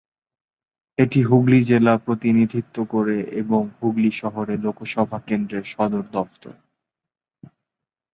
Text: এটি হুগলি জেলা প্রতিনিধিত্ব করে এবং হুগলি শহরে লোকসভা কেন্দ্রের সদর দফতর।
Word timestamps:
এটি 0.97 1.19
হুগলি 1.23 1.59
জেলা 1.63 1.93
প্রতিনিধিত্ব 1.97 2.77
করে 2.85 3.17
এবং 3.33 3.61
হুগলি 3.77 4.11
শহরে 4.11 4.55
লোকসভা 4.57 5.19
কেন্দ্রের 5.27 5.65
সদর 5.65 6.03
দফতর। 6.11 6.55